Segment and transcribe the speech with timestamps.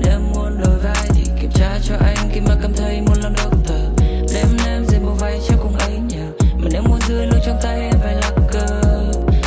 [0.00, 2.30] bạn em muốn đổi vai thì kiểm tra cho anh.
[2.32, 3.80] Khi mà cảm thấy muốn làm doctor
[4.34, 6.26] đêm em dệt một vai cho cùng ấy nhờ.
[6.56, 8.66] Mà nếu muốn giữ luôn trong tay em phải lắc cơ.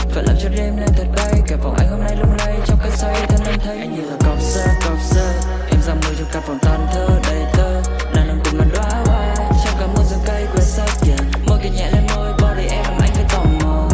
[0.09, 1.41] phải làm cho đêm này thật bay.
[1.47, 3.25] Cả vòng anh hôm nay lung lay trong cơn say.
[3.27, 5.33] Thân em thấy anh như là cọp sơ cọp sơ.
[5.71, 7.81] Em ra mưa trong căn phòng tan thơ đầy tơ.
[8.15, 11.17] Nàng nằm cùng màn đóa hoa, trong cả muôn rừng cây quen sắc tiền
[11.47, 13.89] môi kia nhẹ lên môi, body em anh thấy tò mò.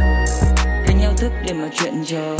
[0.87, 2.37] Đánh nhau thức để mà chuyện chờ.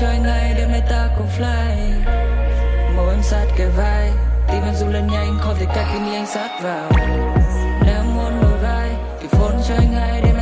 [0.00, 1.92] trời ngay đêm nay ta cùng fly.
[2.96, 4.10] Môi em sát kề vai,
[4.48, 6.90] tim em rung lên nhanh, không thể cách khi anh sát vào.
[7.86, 8.90] Nếu muốn nổi vai,
[9.20, 10.33] thì phone cho anh ngay đêm